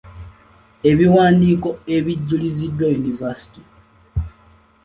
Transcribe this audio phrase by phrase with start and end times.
[0.89, 3.61] Ebiwandiiko ebijuliziddwa Univerisity.